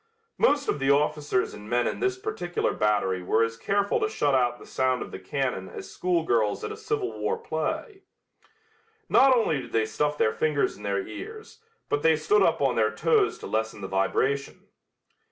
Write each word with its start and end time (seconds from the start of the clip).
Most 0.39 0.67
of 0.67 0.79
the 0.79 0.89
officers 0.89 1.53
and 1.53 1.69
men 1.69 1.85
in 1.85 1.99
this 1.99 2.17
particular 2.17 2.73
battery 2.73 3.21
were 3.21 3.43
as 3.43 3.55
careful 3.55 3.99
to 3.99 4.09
shut 4.09 4.33
out 4.33 4.57
the 4.57 4.65
sound 4.65 5.03
of 5.03 5.11
the 5.11 5.19
cannon 5.19 5.69
as 5.69 5.91
schoolgirls 5.91 6.63
at 6.63 6.71
a 6.71 6.75
Civil 6.75 7.19
War 7.19 7.37
play. 7.37 8.01
Not 9.09 9.37
only 9.37 9.61
did 9.61 9.73
they 9.73 9.85
stuff 9.85 10.17
their 10.17 10.33
fingers 10.33 10.75
in 10.75 10.81
their 10.81 11.05
ears, 11.07 11.59
but 11.87 12.01
they 12.01 12.15
stood 12.15 12.41
up 12.41 12.61
on 12.61 12.75
their 12.75 12.89
toes 12.89 13.37
to 13.37 13.45
lessen 13.45 13.81
the 13.81 13.87
vibration. 13.87 14.69